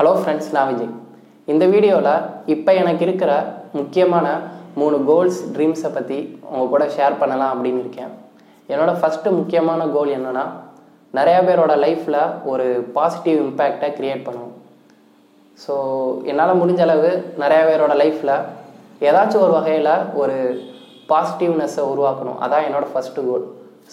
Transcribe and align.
Hello 0.00 0.12
friends 0.18 0.52
நான் 0.56 0.68
விஜய். 0.68 0.92
இந்த 1.52 1.64
வீடியோவில் 1.72 2.22
இப்போ 2.52 2.70
எனக்கு 2.82 3.02
இருக்கிற 3.06 3.32
முக்கியமான 3.78 4.26
மூணு 4.80 4.96
கோல்ஸ் 5.08 5.40
ட்ரீம்ஸை 5.54 5.90
பற்றி 5.96 6.18
உங்கள் 6.52 6.70
கூட 6.74 6.84
ஷேர் 6.94 7.18
பண்ணலாம் 7.22 7.52
அப்படின்னு 7.54 7.82
இருக்கேன். 7.82 8.12
என்னோட 8.72 8.92
ஃபஸ்ட்டு 9.00 9.34
முக்கியமான 9.40 9.88
கோல் 9.96 10.14
என்னென்னா 10.16 10.44
நிறையா 11.18 11.40
பேரோட 11.48 11.74
லைஃப்பில் 11.84 12.18
ஒரு 12.52 12.66
பாசிட்டிவ் 12.96 13.38
இம்பேக்டை 13.46 13.90
க்ரியேட் 13.98 14.24
பண்ணணும் 14.28 14.54
ஸோ 15.64 15.74
என்னால் 16.32 16.60
முடிஞ்ச 16.62 16.82
அளவு 16.88 17.10
நிறையா 17.44 17.62
பேரோட 17.70 17.96
லைஃப்பில் 18.02 18.36
ஏதாச்சும் 19.08 19.44
ஒரு 19.46 19.54
வகையில் 19.60 19.92
ஒரு 20.22 20.38
பாசிட்டிவ்னஸை 21.12 21.84
உருவாக்கணும். 21.94 22.38
அதான் 22.46 22.66
என்னோடய 22.68 22.94
ஃபஸ்ட்டு 22.94 23.26
கோல் 23.30 23.44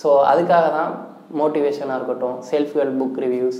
ஸோ 0.04 0.12
அதுக்காக 0.34 0.70
தான் 0.80 0.94
மோட்டிவேஷனாக 1.42 2.00
இருக்கட்டும் 2.02 2.38
self 2.52 2.78
help 2.82 3.02
book 3.02 3.20
reviews 3.26 3.60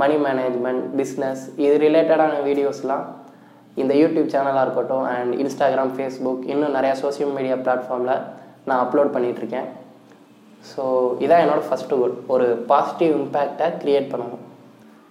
money 0.00 0.16
management 0.26 0.84
business 0.98 1.42
இது 1.64 1.74
ரிலேட்டடான 1.86 2.34
வீடியோஸ்லாம் 2.48 3.04
இந்த 3.82 3.92
யூடியூப் 4.02 4.32
சேனலாக 4.34 4.64
இருக்கட்டும் 4.66 5.04
அண்ட் 5.14 5.32
இன்ஸ்டாகிராம் 5.42 5.92
ஃபேஸ்புக் 5.96 6.42
இன்னும் 6.52 6.74
நிறையா 6.76 6.94
சோஷியல் 7.02 7.34
மீடியா 7.36 7.56
பிளாட்ஃபார்மில் 7.64 8.14
நான் 8.68 8.80
அப்லோட் 8.84 9.14
பண்ணிகிட்ருக்கேன் 9.16 9.68
ஸோ 10.70 10.82
இதான் 11.24 11.42
என்னோடய 11.44 11.66
ஃபஸ்ட்டு 11.68 11.98
கோல் 12.00 12.16
ஒரு 12.34 12.46
பாசிட்டிவ் 12.70 13.12
இம்பேக்டை 13.20 13.66
க்ரியேட் 13.82 14.08
பண்ணணும். 14.12 14.44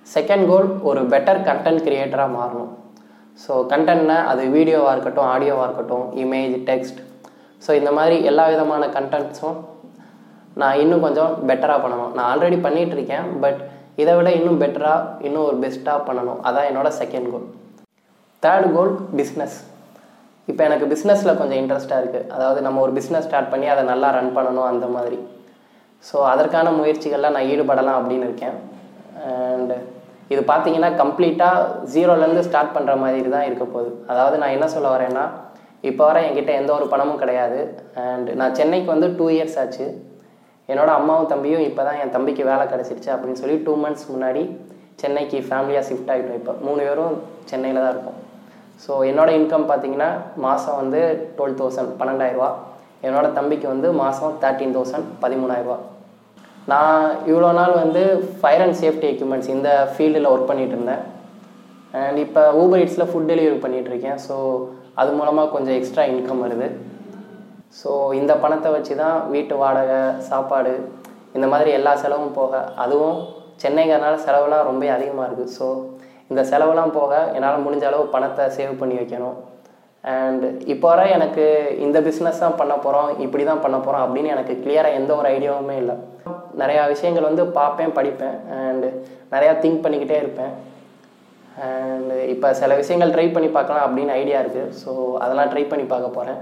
செகண்ட் 0.08 0.46
கோல் 0.50 0.68
ஒரு 0.90 1.02
பெட்டர் 1.14 1.40
கண்டென்ட் 1.48 1.84
க்ரியேட்டராக 1.86 2.36
மாறணும். 2.38 2.72
ஸோ 3.44 3.54
கண்டென்ட்னா 3.72 4.18
அது 4.32 4.44
வீடியோவாக 4.58 4.94
இருக்கட்டும் 4.96 5.30
ஆடியோவாக 5.34 5.68
இருக்கட்டும் 5.68 6.06
இமேஜ் 6.24 6.56
டெக்ஸ்ட் 6.70 7.00
ஸோ 7.66 7.72
இந்த 7.80 7.92
மாதிரி 7.98 8.18
எல்லா 8.32 8.46
விதமான 8.54 8.86
கண்டென்ட்ஸும் 8.98 9.58
நான் 10.62 10.80
இன்னும் 10.84 11.06
கொஞ்சம் 11.06 11.34
பெட்டராக 11.50 11.80
பண்ணணும். 11.84 12.14
நான் 12.18 12.30
ஆல்ரெடி 12.32 12.58
பண்ணிகிட்ருக்கேன் 12.68 13.28
பட் 13.44 13.60
இதை 14.02 14.14
விட 14.18 14.30
இன்னும் 14.40 14.60
பெட்டராக 14.64 15.26
இன்னும் 15.28 15.48
ஒரு 15.50 15.58
பெஸ்ட்டாக 15.64 16.06
பண்ணணும். 16.08 16.40
அதான் 16.48 16.68
என்னோட 16.72 16.90
second 17.02 17.30
goal 17.34 17.48
third 18.44 18.68
goal 18.76 18.94
business 19.20 19.58
இப்போ 20.52 20.62
எனக்கு 20.68 20.86
பிஸ்னஸில் 20.94 21.38
கொஞ்சம் 21.40 21.60
இன்ட்ரெஸ்ட்டாக 21.62 22.02
இருக்குது 22.02 22.28
அதாவது 22.36 22.60
நம்ம 22.66 22.82
ஒரு 22.86 22.94
பிஸ்னஸ் 22.98 23.26
ஸ்டார்ட் 23.28 23.52
பண்ணி 23.54 23.68
அதை 23.74 23.84
நல்லா 23.92 24.10
ரன் 24.18 24.36
பண்ணணும் 24.38 24.70
அந்த 24.72 24.88
மாதிரி. 24.96 25.18
ஸோ 26.08 26.18
அதற்கான 26.34 26.72
முயற்சிகள்லாம் 26.80 27.36
நான் 27.38 27.50
ஈடுபடலாம் 27.54 28.00
அப்படின்னு 28.00 28.28
இருக்கேன். 28.30 28.58
அண்டு 29.56 29.78
இது 30.34 30.42
பார்த்தீங்கன்னா 30.52 30.92
கம்ப்ளீட்டாக 31.02 31.68
ஜீரோலேருந்து 31.94 32.46
ஸ்டார்ட் 32.48 32.74
பண்ணுற 32.78 32.94
மாதிரி 33.04 33.30
தான் 33.36 33.48
இருக்க 33.50 33.66
போகுது. 33.76 33.92
அதாவது 34.12 34.36
நான் 34.42 34.56
என்ன 34.56 34.68
சொல்ல 34.76 34.88
வரேன்னா 34.96 35.26
இப்போ 35.90 36.04
வர 36.10 36.18
என்கிட்ட 36.28 36.52
எந்த 36.62 36.72
ஒரு 36.78 36.86
பணமும் 36.94 37.22
கிடையாது. 37.24 37.60
அண்ட் 38.06 38.30
நான் 38.40 38.56
சென்னைக்கு 38.60 38.90
வந்து 38.94 39.10
டூ 39.20 39.28
இயர்ஸ் 39.36 39.58
ஆச்சு. 39.64 39.88
என்னோட 40.72 40.90
அம்மாவும் 41.00 41.30
தம்பியும் 41.34 41.66
இப்போ 41.70 41.82
தான் 41.88 42.00
என் 42.04 42.14
தம்பிக்கு 42.16 42.44
வேலை 42.52 42.64
கிடச்சிருச்சு 42.72 43.10
அப்படின்னு 43.16 43.42
சொல்லி 43.42 43.58
டூ 43.68 43.74
மந்த்ஸ் 43.84 44.08
முன்னாடி 44.14 44.44
சென்னைக்கு 45.02 45.38
ஃபேமிலியாக 45.48 45.86
ஷிஃப்ட் 45.90 46.12
ஆகிட்டோம் 46.14 46.40
இப்போ. 46.42 46.54
மூணு 46.66 46.82
பேரும் 46.88 47.16
சென்னையில் 47.50 47.84
தான் 47.84 47.94
இருக்கோம். 47.94 48.18
ஸோ 48.84 48.92
என்னோட 49.10 49.30
இன்கம் 49.40 49.68
பார்த்தீங்கன்னா 49.70 50.10
மாதம் 50.46 50.80
வந்து 50.82 51.02
டுவெல் 51.38 51.60
தௌசண்ட் 51.60 51.92
பன்னெண்டாயிரரூவா 52.00 52.50
என்னோட 53.08 53.28
தம்பிக்கு 53.38 53.68
வந்து 53.74 53.88
மாதம் 54.02 54.36
தேர்ட்டீன் 54.44 54.76
தௌசண்ட் 54.78 55.08
பதிமூணாயிரரூவா 55.24 55.78
நான் 56.72 57.04
இவ்வளோ 57.30 57.50
நாள் 57.60 57.74
வந்து 57.84 58.02
ஃபயர் 58.40 58.64
அண்ட் 58.66 58.78
சேஃப்டி 58.82 59.08
எக்யூப்மெண்ட்ஸ் 59.12 59.52
இந்த 59.56 59.70
ஃபீல்டில் 59.94 60.30
ஒர்க் 60.32 60.50
பண்ணிகிட்டு 60.50 60.76
இருந்தேன். 60.78 61.04
அண்ட் 62.02 62.18
இப்போ 62.26 62.42
ஊபர் 62.62 62.82
இட்ஸில் 62.84 63.10
ஃபுட் 63.12 63.30
டெலிவரி 63.32 63.60
பண்ணிகிட்ருக்கேன் 63.66 64.20
ஸோ 64.28 64.36
அது 65.02 65.12
மூலமாக 65.20 65.52
கொஞ்சம் 65.56 65.78
எக்ஸ்ட்ரா 65.80 66.04
இன்கம் 66.14 66.44
வருது. 66.46 66.68
ஸோ 67.74 67.92
இந்த 68.20 68.34
பணத்தை 68.44 68.70
வச்சு 68.76 68.94
தான் 69.04 69.18
வீட்டு 69.34 69.56
வாடகை 69.62 70.00
சாப்பாடு 70.30 70.74
இந்த 71.36 71.48
மாதிரி 71.54 71.70
எல்லா 71.80 71.94
செலவும் 72.04 72.38
போக 72.40 72.64
அதுவும் 72.84 73.18
சென்னைங்கிறனால 73.64 74.16
செலவுலாம் 74.26 74.68
ரொம்ப 74.70 74.92
அதிகமாக 74.96 75.28
இருக்குது 75.28 75.54
ஸோ 75.58 75.68
இந்த 76.32 76.42
செலவுலாம் 76.52 76.96
போக 77.00 77.14
என்னால் 77.36 77.66
முடிஞ்ச 77.66 77.86
அளவு 77.90 78.06
பணத்தை 78.16 78.46
சேவ் 78.58 78.80
பண்ணி 78.82 78.96
வைக்கணும். 79.00 79.38
அண்ட் 80.04 80.46
இப்போ 80.74 80.88
வர 80.92 81.02
எனக்கு 81.18 81.46
இந்த 81.86 81.98
பிஸ்னஸ் 82.08 82.44
தான் 82.44 82.58
பண்ண 82.60 82.74
போகிறோம் 82.86 83.10
இப்படி 83.26 83.44
தான் 83.50 83.64
பண்ண 83.66 83.78
போகிறோம் 83.86 84.04
அப்படின்னு 84.06 84.34
எனக்கு 84.36 84.54
கிளியராக 84.64 84.98
எந்த 85.00 85.12
ஒரு 85.20 85.28
ஐடியாவுமே 85.36 85.76
இல்லை. 85.82 85.96
நிறையா 86.62 86.84
விஷயங்கள் 86.94 87.30
வந்து 87.30 87.44
பார்ப்பேன் 87.60 87.96
படிப்பேன் 87.98 88.38
அண்டு 88.70 88.90
நிறையா 89.34 89.54
திங்க் 89.64 89.84
பண்ணிக்கிட்டே 89.86 90.18
இருப்பேன். 90.24 90.54
அண்டு 91.66 92.16
இப்போ 92.34 92.48
சில 92.62 92.72
விஷயங்கள் 92.82 93.14
ட்ரை 93.16 93.28
பண்ணி 93.36 93.50
பார்க்கலாம் 93.58 93.86
அப்படின்னு 93.88 94.16
ஐடியா 94.22 94.40
இருக்குது 94.44 94.74
ஸோ 94.82 94.92
அதெல்லாம் 95.24 95.52
ட்ரை 95.54 95.64
பண்ணி 95.72 95.86
பார்க்க 95.94 96.18
போகிறேன் 96.18 96.40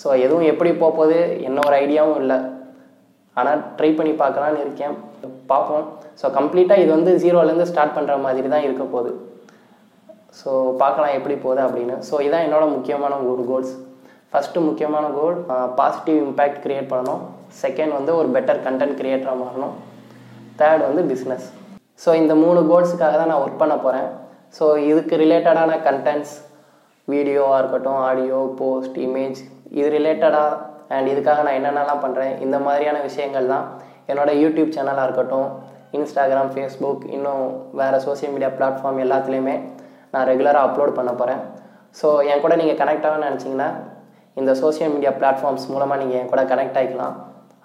ஸோ 0.00 0.08
எதுவும் 0.24 0.48
எப்படி 0.52 0.70
போகுது 0.82 1.18
என்ன 1.48 1.58
ஒரு 1.68 1.76
ஐடியாவும் 1.84 2.20
இல்லை. 2.22 2.38
ஆனால் 3.36 3.60
ட்ரை 3.76 3.90
பண்ணி 3.98 4.12
பார்க்கலான்னு 4.22 4.62
இருக்கேன். 4.64 4.94
பார்ப்போம். 5.50 5.84
ஸோ 6.20 6.26
கம்ப்ளீட்டாக 6.38 6.82
இது 6.82 6.90
வந்து 6.96 7.12
ஜீரோலேருந்து 7.22 7.68
ஸ்டார்ட் 7.70 7.96
பண்ணுற 7.96 8.16
மாதிரி 8.26 8.48
தான் 8.54 8.66
இருக்க 8.66 8.84
போகுது. 8.94 9.12
ஸோ 10.40 10.50
பார்க்கலாம் 10.82 11.16
எப்படி 11.18 11.36
போகுது 11.44 11.62
அப்படின்னு. 11.66 11.96
ஸோ 12.08 12.14
இதான் 12.26 12.44
என்னோட 12.48 12.66
முக்கியமான 12.76 13.14
ஒரு 13.32 13.44
கோல்ஸ் 13.50 13.72
ஃபஸ்ட்டு 14.32 14.66
முக்கியமான 14.66 15.06
கோல் 15.16 15.38
பாசிட்டிவ் 15.80 16.18
இம்பேக்ட் 16.26 16.60
க்ரியேட் 16.64 16.92
பண்ணணும். 16.92 17.22
செகண்ட் 17.62 17.92
வந்து 17.98 18.12
ஒரு 18.20 18.28
பெட்டர் 18.36 18.62
கண்டென்ட் 18.66 18.98
க்ரியேட்டராக 19.00 19.40
மாறணும். 19.42 19.74
தேர்ட் 20.60 20.84
வந்து 20.88 21.02
பிஸ்னஸ் 21.10 21.46
ஸோ 22.02 22.10
இந்த 22.20 22.34
மூணு 22.44 22.60
கோல்ஸுக்காக 22.70 23.14
தான் 23.20 23.30
நான் 23.30 23.42
ஒர்க் 23.44 23.60
பண்ண 23.62 23.74
போகிறேன் 23.84 24.08
ஸோ 24.56 24.64
இதுக்கு 24.90 25.14
ரிலேட்டடான 25.22 25.76
கண்டென்ட்ஸ் 25.88 26.34
வீடியோவாக 27.08 27.60
இருக்கட்டும் 27.60 28.00
ஆடியோ 28.08 28.38
போஸ்ட் 28.60 28.98
இமேஜ் 29.06 29.40
இது 29.78 29.88
ரிலேட்டடாக 29.96 30.58
அண்ட் 30.94 31.08
இதுக்காக 31.12 31.42
நான் 31.46 31.58
என்னென்னலாம் 31.58 32.02
பண்ணுறேன் 32.04 32.34
இந்த 32.44 32.56
மாதிரியான 32.66 32.98
விஷயங்கள் 33.08 33.52
தான் 33.52 33.66
என்னோடய 34.10 34.40
யூடியூப் 34.42 34.74
சேனலாக 34.76 35.06
இருக்கட்டும் 35.08 35.48
இன்ஸ்டாகிராம் 35.98 36.52
ஃபேஸ்புக் 36.52 37.04
இன்னும் 37.16 37.44
வேறு 37.80 37.98
சோசியல் 38.06 38.32
மீடியா 38.34 38.50
பிளாட்ஃபார்ம் 38.58 39.00
எல்லாத்துலேயுமே 39.06 39.56
நான் 40.14 40.26
ரெகுலராக 40.30 40.68
அப்லோட் 40.68 40.96
பண்ண 40.98 41.10
போகிறேன் 41.20 41.42
ஸோ 42.00 42.08
என் 42.30 42.42
கூட 42.44 42.54
நீங்கள் 42.60 42.78
கனெக்ட் 42.80 43.06
ஆகணும்னு 43.08 43.30
நினச்சிங்கன்னா 43.30 43.70
இந்த 44.36 44.52
சோசியல் 44.62 44.92
மீடியா 44.94 45.12
பிளாட்ஃபார்ம்ஸ் 45.18 45.66
மூலமாக 45.72 46.00
நீங்கள் 46.02 46.18
என் 46.20 46.30
கூட 46.32 46.42
கனெக்ட் 46.52 46.78
ஆகிக்கலாம் 46.80 47.16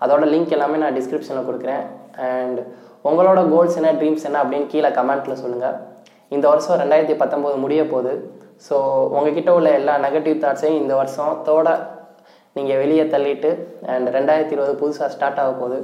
அதோட 0.02 0.24
லிங்க் 0.34 0.56
எல்லாமே 0.56 0.80
நான் 0.84 0.98
டிஸ்கிரிப்ஷனில் 0.98 1.48
கொடுக்குறேன். 1.50 1.84
அண்ட் 2.30 2.60
உங்களோட 3.10 3.40
கோல்ஸ் 3.54 3.78
என்ன 3.80 3.92
ட்ரீம்ஸ் 4.00 4.26
என்ன 4.30 4.40
அப்படின்னு 4.44 4.68
கீழே 4.74 4.90
கமெண்ட்டில் 4.98 5.42
சொல்லுங்கள் 5.44 5.78
இந்த 6.36 6.46
வருஷம் 6.52 6.80
ரெண்டாயிரத்தி 6.82 7.16
பத்தொம்போது 7.22 7.58
முடிய 7.64 7.82
போகுது. 7.94 8.14
ஸோ 8.66 8.76
உங்ககிட்ட 9.16 9.50
உள்ள 9.58 9.70
எல்லா 9.80 9.94
நெகட்டிவ் 10.06 10.42
தாட்ஸையும் 10.44 10.80
இந்த 10.82 10.94
வருஷத்தோட 11.02 11.70
நீங்கள் 12.58 12.82
வெளியே 12.84 13.06
தள்ளிட்டு 13.14 13.52
அண்ட் 13.94 14.08
ரெண்டாயிரத்தி 14.18 14.56
இருபது 14.56 14.74
புதுசாக 14.82 15.10
ஸ்டார்ட் 15.16 15.42
ஆக 15.44 15.52
போகுது. 15.62 15.80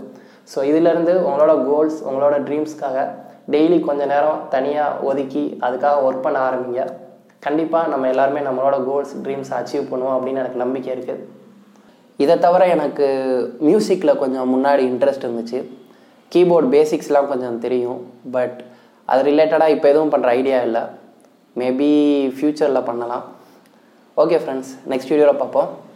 ஸோ 0.51 0.59
இதிலேருந்து 0.71 1.13
உங்களோட 1.27 1.53
கோல்ஸ் 1.69 1.99
உங்களோட 2.09 2.35
ட்ரீம்ஸ்க்காக 2.47 3.05
டெய்லி 3.53 3.77
கொஞ்சம் 3.87 4.11
நேரம் 4.13 4.41
தனியாக 4.55 4.99
ஒதுக்கி 5.09 5.45
அதுக்காக 5.67 5.95
ஒர்க் 6.07 6.25
பண்ண 6.25 6.39
ஆரம்பிங்க. 6.47 6.83
கண்டிப்பாக 7.45 7.91
நம்ம 7.93 8.09
எல்லாருமே 8.13 8.41
நம்மளோட 8.49 8.75
கோல்ஸ் 8.89 9.13
ட்ரீம்ஸை 9.23 9.55
அச்சீவ் 9.59 9.89
பண்ணுவோம் 9.93 10.15
அப்படின்னு 10.17 10.41
எனக்கு 10.43 10.63
நம்பிக்கை 10.63 10.91
இருக்குது 10.95 11.23
இதை 12.23 12.35
தவிர 12.45 12.63
எனக்கு 12.75 13.05
மியூசிக்கில் 13.67 14.19
கொஞ்சம் 14.23 14.51
முன்னாடி 14.53 14.83
இன்ட்ரெஸ்ட் 14.91 15.25
இருந்துச்சு. 15.27 15.59
கீபோர்ட் 16.33 16.67
பேசிக்ஸ்லாம் 16.75 17.31
கொஞ்சம் 17.31 17.57
தெரியும் 17.65 17.99
பட் 18.35 18.57
அது 19.11 19.21
ரிலேட்டடாக 19.29 19.73
இப்போ 19.75 19.87
எதுவும் 19.93 20.13
பண்ணுற 20.13 20.29
ஐடியா 20.39 20.59
இல்லை. 20.67 20.83
மேபி 21.61 21.89
ஃப்யூச்சரில் 22.35 22.87
பண்ணலாம். 22.89 23.25
ஓகே 24.23 24.37
ஃப்ரெண்ட்ஸ் 24.43 24.71
நெக்ஸ்ட் 24.91 25.11
வீடியோவில் 25.13 25.41
பார்ப்போம். 25.41 25.69